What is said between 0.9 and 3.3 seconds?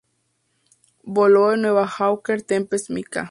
Voló el nuevo Hawker Tempest Mk.